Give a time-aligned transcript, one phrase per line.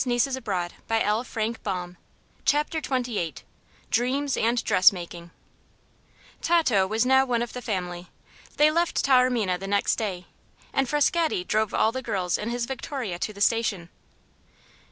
[0.03, 1.39] You've been adopted, Tato!
[1.39, 1.97] Are you glad?"
[2.43, 3.35] CHAPTER XXVIII
[3.91, 5.29] DREAMS AND DRESS MAKING
[6.41, 8.09] Tato was now one of the family.
[8.57, 10.25] They left Taormina the next day,
[10.73, 13.89] and Frascatti drove all the girls in his victoria to the station.